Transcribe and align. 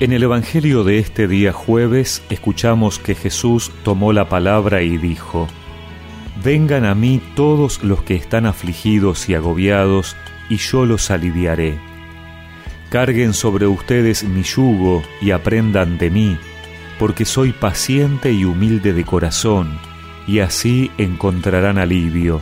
En 0.00 0.14
el 0.14 0.22
Evangelio 0.22 0.82
de 0.82 0.98
este 0.98 1.28
día 1.28 1.52
jueves 1.52 2.22
escuchamos 2.30 2.98
que 2.98 3.14
Jesús 3.14 3.70
tomó 3.84 4.14
la 4.14 4.30
palabra 4.30 4.80
y 4.80 4.96
dijo, 4.96 5.46
Vengan 6.42 6.86
a 6.86 6.94
mí 6.94 7.20
todos 7.36 7.84
los 7.84 8.02
que 8.02 8.14
están 8.14 8.46
afligidos 8.46 9.28
y 9.28 9.34
agobiados, 9.34 10.16
y 10.48 10.56
yo 10.56 10.86
los 10.86 11.10
aliviaré. 11.10 11.78
Carguen 12.88 13.34
sobre 13.34 13.66
ustedes 13.66 14.24
mi 14.24 14.42
yugo 14.42 15.02
y 15.20 15.32
aprendan 15.32 15.98
de 15.98 16.08
mí, 16.08 16.38
porque 16.98 17.26
soy 17.26 17.52
paciente 17.52 18.32
y 18.32 18.46
humilde 18.46 18.94
de 18.94 19.04
corazón, 19.04 19.78
y 20.26 20.38
así 20.38 20.90
encontrarán 20.96 21.76
alivio, 21.76 22.40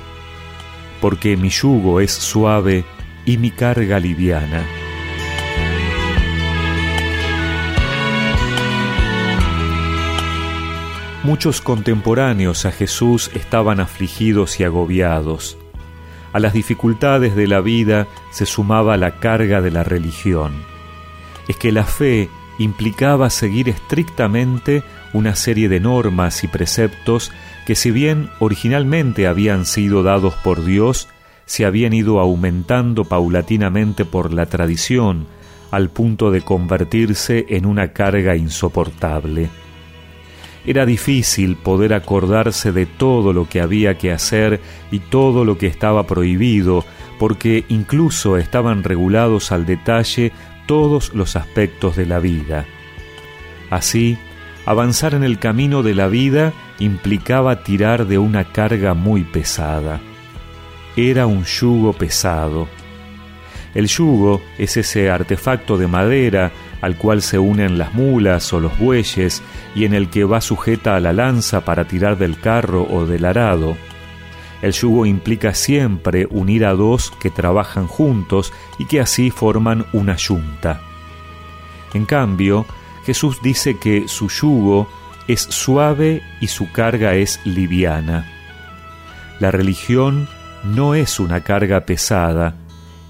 porque 1.00 1.36
mi 1.36 1.48
yugo 1.48 1.98
es 1.98 2.12
suave 2.12 2.84
y 3.26 3.36
mi 3.36 3.50
carga 3.50 3.98
liviana. 3.98 4.64
Muchos 11.28 11.60
contemporáneos 11.60 12.64
a 12.64 12.72
Jesús 12.72 13.30
estaban 13.34 13.80
afligidos 13.80 14.60
y 14.60 14.64
agobiados. 14.64 15.58
A 16.32 16.38
las 16.38 16.54
dificultades 16.54 17.36
de 17.36 17.46
la 17.46 17.60
vida 17.60 18.06
se 18.30 18.46
sumaba 18.46 18.96
la 18.96 19.20
carga 19.20 19.60
de 19.60 19.70
la 19.70 19.84
religión. 19.84 20.54
Es 21.46 21.58
que 21.58 21.70
la 21.70 21.84
fe 21.84 22.30
implicaba 22.58 23.28
seguir 23.28 23.68
estrictamente 23.68 24.82
una 25.12 25.36
serie 25.36 25.68
de 25.68 25.80
normas 25.80 26.44
y 26.44 26.48
preceptos 26.48 27.30
que 27.66 27.74
si 27.74 27.90
bien 27.90 28.30
originalmente 28.38 29.26
habían 29.26 29.66
sido 29.66 30.02
dados 30.02 30.32
por 30.36 30.64
Dios, 30.64 31.08
se 31.44 31.66
habían 31.66 31.92
ido 31.92 32.20
aumentando 32.20 33.04
paulatinamente 33.04 34.06
por 34.06 34.32
la 34.32 34.46
tradición, 34.46 35.26
al 35.72 35.90
punto 35.90 36.30
de 36.30 36.40
convertirse 36.40 37.44
en 37.50 37.66
una 37.66 37.92
carga 37.92 38.34
insoportable. 38.34 39.50
Era 40.68 40.84
difícil 40.84 41.56
poder 41.56 41.94
acordarse 41.94 42.72
de 42.72 42.84
todo 42.84 43.32
lo 43.32 43.48
que 43.48 43.62
había 43.62 43.96
que 43.96 44.12
hacer 44.12 44.60
y 44.90 44.98
todo 44.98 45.46
lo 45.46 45.56
que 45.56 45.66
estaba 45.66 46.06
prohibido, 46.06 46.84
porque 47.18 47.64
incluso 47.70 48.36
estaban 48.36 48.84
regulados 48.84 49.50
al 49.50 49.64
detalle 49.64 50.30
todos 50.66 51.14
los 51.14 51.36
aspectos 51.36 51.96
de 51.96 52.04
la 52.04 52.18
vida. 52.18 52.66
Así, 53.70 54.18
avanzar 54.66 55.14
en 55.14 55.24
el 55.24 55.38
camino 55.38 55.82
de 55.82 55.94
la 55.94 56.06
vida 56.06 56.52
implicaba 56.78 57.62
tirar 57.62 58.06
de 58.06 58.18
una 58.18 58.52
carga 58.52 58.92
muy 58.92 59.24
pesada. 59.24 60.02
Era 60.96 61.26
un 61.26 61.44
yugo 61.44 61.94
pesado. 61.94 62.68
El 63.74 63.86
yugo 63.86 64.40
es 64.58 64.76
ese 64.76 65.10
artefacto 65.10 65.76
de 65.76 65.86
madera 65.86 66.50
al 66.80 66.96
cual 66.96 67.22
se 67.22 67.38
unen 67.38 67.78
las 67.78 67.94
mulas 67.94 68.52
o 68.52 68.60
los 68.60 68.78
bueyes 68.78 69.42
y 69.74 69.84
en 69.84 69.94
el 69.94 70.10
que 70.10 70.24
va 70.24 70.40
sujeta 70.40 70.96
a 70.96 71.00
la 71.00 71.12
lanza 71.12 71.64
para 71.64 71.86
tirar 71.86 72.18
del 72.18 72.40
carro 72.40 72.86
o 72.90 73.06
del 73.06 73.24
arado. 73.24 73.76
El 74.62 74.72
yugo 74.72 75.06
implica 75.06 75.54
siempre 75.54 76.26
unir 76.30 76.64
a 76.64 76.74
dos 76.74 77.12
que 77.20 77.30
trabajan 77.30 77.86
juntos 77.86 78.52
y 78.78 78.86
que 78.86 79.00
así 79.00 79.30
forman 79.30 79.86
una 79.92 80.16
yunta. 80.16 80.80
En 81.94 82.04
cambio, 82.04 82.66
Jesús 83.06 83.38
dice 83.42 83.78
que 83.78 84.08
su 84.08 84.28
yugo 84.28 84.88
es 85.28 85.42
suave 85.42 86.22
y 86.40 86.48
su 86.48 86.70
carga 86.72 87.14
es 87.14 87.40
liviana. 87.44 88.26
La 89.40 89.50
religión 89.50 90.28
no 90.64 90.94
es 90.94 91.20
una 91.20 91.42
carga 91.44 91.86
pesada, 91.86 92.54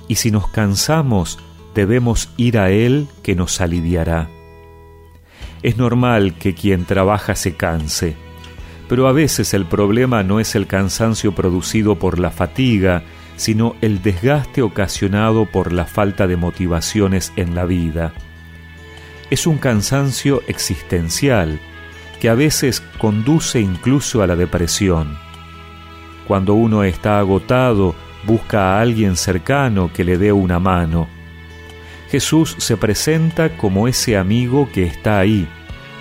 y 0.09 0.17
si 0.17 0.31
nos 0.31 0.49
cansamos 0.49 1.39
debemos 1.75 2.31
ir 2.37 2.59
a 2.59 2.71
Él 2.71 3.07
que 3.23 3.37
nos 3.37 3.61
aliviará. 3.61 4.29
Es 5.63 5.77
normal 5.77 6.35
que 6.35 6.55
quien 6.55 6.85
trabaja 6.85 7.35
se 7.37 7.55
canse, 7.55 8.17
pero 8.89 9.07
a 9.07 9.13
veces 9.13 9.55
el 9.55 9.67
problema 9.67 10.23
no 10.23 10.41
es 10.41 10.55
el 10.55 10.67
cansancio 10.67 11.35
producido 11.35 11.99
por 11.99 12.19
la 12.19 12.31
fatiga, 12.31 13.03
sino 13.37 13.77
el 13.81 14.03
desgaste 14.03 14.63
ocasionado 14.63 15.47
por 15.47 15.73
la 15.73 15.85
falta 15.85 16.27
de 16.27 16.37
motivaciones 16.37 17.33
en 17.37 17.55
la 17.55 17.65
vida. 17.65 18.13
Es 19.31 19.47
un 19.47 19.59
cansancio 19.59 20.43
existencial 20.49 21.61
que 22.21 22.29
a 22.29 22.35
veces 22.35 22.81
conduce 22.99 23.61
incluso 23.61 24.23
a 24.23 24.27
la 24.27 24.37
depresión. 24.37 25.17
Cuando 26.27 26.55
uno 26.55 26.83
está 26.83 27.19
agotado, 27.19 27.95
busca 28.25 28.77
a 28.77 28.81
alguien 28.81 29.17
cercano 29.17 29.91
que 29.93 30.05
le 30.05 30.19
dé 30.19 30.33
una 30.33 30.59
mano 30.59 31.09
Jesús 32.11 32.57
se 32.59 32.77
presenta 32.77 33.57
como 33.57 33.87
ese 33.87 34.17
amigo 34.17 34.69
que 34.73 34.85
está 34.85 35.19
ahí 35.19 35.47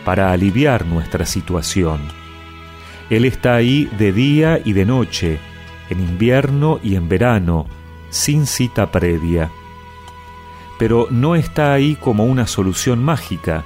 para 0.06 0.32
aliviar 0.32 0.86
nuestra 0.86 1.26
situación. 1.26 2.00
Él 3.10 3.26
está 3.26 3.56
ahí 3.56 3.90
de 3.98 4.14
día 4.14 4.62
y 4.64 4.74
de 4.74 4.86
noche, 4.86 5.40
en 5.90 6.00
invierno 6.00 6.80
y 6.82 6.96
en 6.96 7.10
verano, 7.10 7.68
sin 8.10 8.46
cita 8.46 8.90
previa. 8.90 9.52
Pero 10.80 11.08
no 11.10 11.36
está 11.36 11.74
ahí 11.74 11.96
como 11.96 12.26
una 12.26 12.48
solución 12.48 13.04
mágica. 13.04 13.66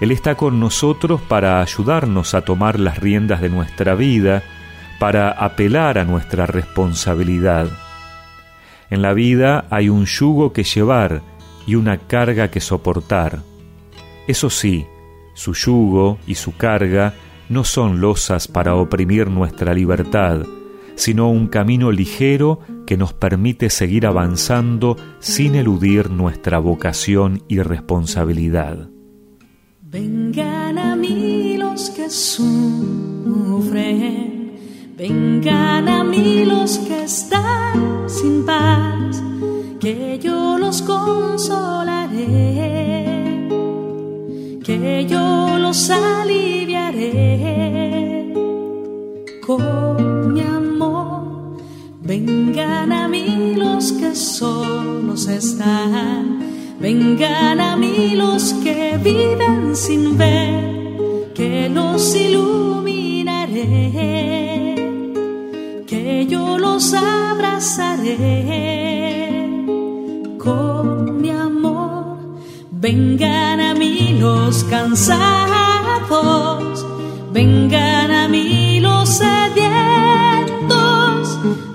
Él 0.00 0.10
está 0.10 0.34
con 0.34 0.60
nosotros 0.60 1.22
para 1.22 1.62
ayudarnos 1.62 2.34
a 2.34 2.42
tomar 2.42 2.78
las 2.78 2.98
riendas 2.98 3.40
de 3.40 3.48
nuestra 3.48 3.94
vida, 3.94 4.42
para 4.98 5.30
apelar 5.30 5.98
a 5.98 6.04
nuestra 6.04 6.46
responsabilidad. 6.46 7.68
En 8.90 9.02
la 9.02 9.12
vida 9.12 9.66
hay 9.70 9.88
un 9.88 10.06
yugo 10.06 10.52
que 10.52 10.64
llevar, 10.64 11.22
y 11.66 11.74
una 11.74 11.98
carga 11.98 12.50
que 12.50 12.60
soportar. 12.60 13.40
Eso 14.26 14.50
sí, 14.50 14.86
su 15.34 15.54
yugo 15.54 16.18
y 16.26 16.34
su 16.34 16.56
carga 16.56 17.14
no 17.48 17.62
son 17.64 18.00
losas 18.00 18.48
para 18.48 18.74
oprimir 18.74 19.28
nuestra 19.28 19.72
libertad, 19.74 20.42
sino 20.94 21.30
un 21.30 21.48
camino 21.48 21.90
ligero 21.90 22.60
que 22.86 22.96
nos 22.96 23.12
permite 23.12 23.68
seguir 23.70 24.06
avanzando 24.06 24.96
sin 25.18 25.54
eludir 25.54 26.08
nuestra 26.10 26.58
vocación 26.58 27.42
y 27.48 27.60
responsabilidad. 27.60 28.88
Vengan 29.82 30.78
a 30.78 30.96
mí 30.96 31.56
los 31.58 31.90
que 31.90 32.08
sufren, 32.10 32.54
vengan 34.96 35.88
a 35.88 36.04
mí 36.04 36.44
los 36.44 36.78
que 36.78 37.04
están 37.04 38.08
sin 38.08 38.44
paz 38.46 39.22
que 39.80 40.18
yo 40.18 40.56
los 40.56 40.80
consolaré, 40.82 42.16
que 44.64 45.06
yo 45.06 45.58
los 45.58 45.90
aliviaré 45.90 47.12
con 49.46 50.32
mi 50.32 50.40
amor. 50.40 51.58
Vengan 52.00 52.92
a 52.92 53.08
mí 53.08 53.54
los 53.56 53.92
que 53.92 54.14
solos 54.14 55.28
están, 55.28 56.40
vengan 56.80 57.60
a 57.60 57.76
mí 57.76 58.14
los 58.14 58.54
que 58.64 58.98
viven 59.02 59.76
sin 59.76 60.16
ver, 60.16 61.32
que 61.34 61.68
los 61.68 62.14
iluminaré, 62.16 63.64
yo 66.26 66.58
los 66.58 66.92
abrazaré 66.94 68.16
con 70.38 71.20
mi 71.20 71.30
amor. 71.30 72.18
Vengan 72.70 73.60
a 73.60 73.74
mí 73.74 74.16
los 74.18 74.64
cansados, 74.64 75.24
vengan 77.32 78.10
a 78.10 78.28
mí 78.28 78.80
los 78.80 79.08
sedientos, 79.08 79.58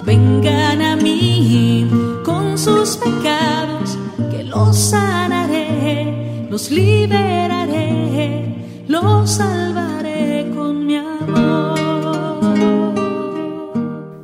vengan 0.06 0.82
a 0.82 0.96
mí 0.96 1.88
con 2.24 2.58
sus 2.58 2.98
pecados, 2.98 3.98
que 4.32 4.44
los 4.44 4.78
sanaré, 4.78 6.48
los 6.50 6.70
liberaré, 6.72 8.56
los 8.88 9.30
salvaré 9.32 9.89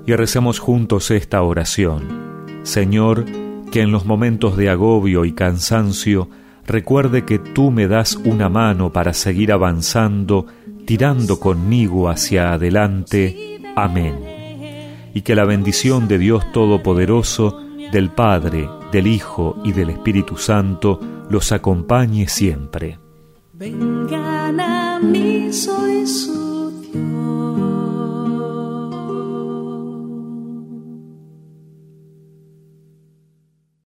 Y 0.05 0.13
recemos 0.13 0.59
juntos 0.59 1.09
esta 1.11 1.41
oración. 1.41 2.35
Señor, 2.63 3.25
que 3.71 3.81
en 3.81 3.91
los 3.91 4.05
momentos 4.05 4.55
de 4.55 4.69
agobio 4.69 5.25
y 5.25 5.33
cansancio 5.33 6.29
recuerde 6.65 7.25
que 7.25 7.39
tú 7.39 7.71
me 7.71 7.87
das 7.87 8.15
una 8.15 8.49
mano 8.49 8.91
para 8.91 9.13
seguir 9.13 9.51
avanzando, 9.51 10.45
tirando 10.85 11.39
conmigo 11.39 12.09
hacia 12.09 12.53
adelante. 12.53 13.61
Amén. 13.75 15.11
Y 15.13 15.21
que 15.21 15.35
la 15.35 15.45
bendición 15.45 16.07
de 16.07 16.19
Dios 16.19 16.51
Todopoderoso, 16.51 17.59
del 17.91 18.09
Padre, 18.09 18.69
del 18.91 19.07
Hijo 19.07 19.57
y 19.63 19.71
del 19.71 19.89
Espíritu 19.89 20.37
Santo 20.37 20.99
los 21.29 21.51
acompañe 21.51 22.27
siempre. 22.27 22.99